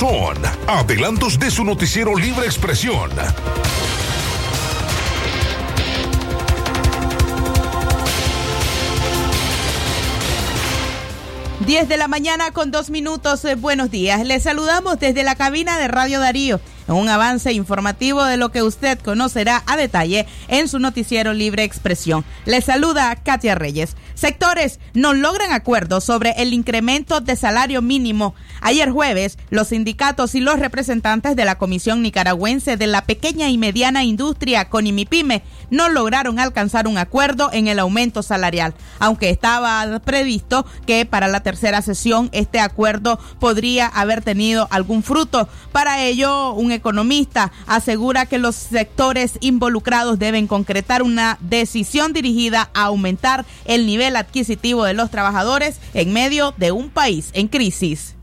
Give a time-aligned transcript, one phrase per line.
[0.00, 0.34] Son
[0.66, 3.10] adelantos de su noticiero Libre Expresión.
[11.66, 13.44] 10 de la mañana con dos minutos.
[13.44, 14.26] Eh, buenos días.
[14.26, 16.60] Les saludamos desde la cabina de Radio Darío
[16.94, 22.24] un avance informativo de lo que usted conocerá a detalle en su noticiero Libre Expresión.
[22.44, 23.96] Le saluda Katia Reyes.
[24.14, 28.34] Sectores no logran acuerdo sobre el incremento de salario mínimo.
[28.60, 33.56] Ayer jueves, los sindicatos y los representantes de la Comisión Nicaragüense de la Pequeña y
[33.56, 40.66] Mediana Industria, CONIMIPYME, no lograron alcanzar un acuerdo en el aumento salarial, aunque estaba previsto
[40.86, 45.48] que para la tercera sesión este acuerdo podría haber tenido algún fruto.
[45.72, 52.84] Para ello, un economista asegura que los sectores involucrados deben concretar una decisión dirigida a
[52.84, 58.16] aumentar el nivel adquisitivo de los trabajadores en medio de un país en crisis.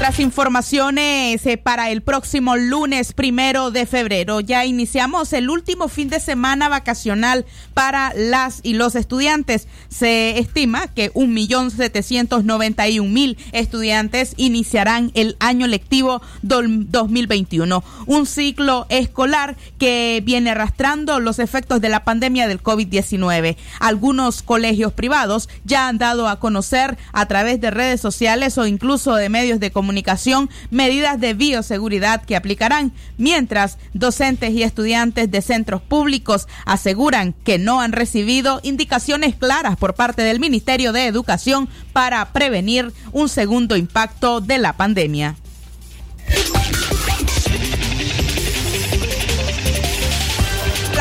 [0.00, 4.40] Las informaciones eh, para el próximo lunes primero de febrero.
[4.40, 9.68] Ya iniciamos el último fin de semana vacacional para las y los estudiantes.
[9.90, 16.22] Se estima que un millón setecientos noventa y un mil estudiantes iniciarán el año lectivo
[16.40, 17.84] 2021.
[18.06, 23.56] Un ciclo escolar que viene arrastrando los efectos de la pandemia del COVID-19.
[23.80, 29.14] Algunos colegios privados ya han dado a conocer a través de redes sociales o incluso
[29.14, 35.42] de medios de comunicación comunicación medidas de bioseguridad que aplicarán, mientras docentes y estudiantes de
[35.42, 41.68] centros públicos aseguran que no han recibido indicaciones claras por parte del Ministerio de Educación
[41.92, 45.39] para prevenir un segundo impacto de la pandemia.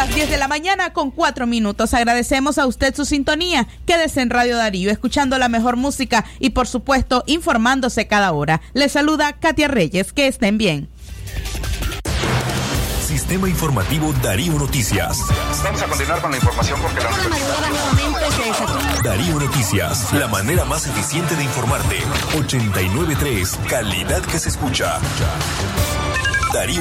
[0.09, 1.93] Las 10 de la mañana con 4 minutos.
[1.93, 3.67] Agradecemos a usted su sintonía.
[3.85, 8.61] Quédese en Radio Darío, escuchando la mejor música y, por supuesto, informándose cada hora.
[8.73, 10.13] Le saluda Katia Reyes.
[10.13, 10.89] Que estén bien.
[13.05, 15.19] Sistema Informativo Darío Noticias.
[15.63, 17.09] Vamos a continuar con la información porque la
[19.03, 21.97] Darío Noticias, la manera más eficiente de informarte.
[22.37, 24.99] 893, calidad que se escucha.
[26.53, 26.77] Darío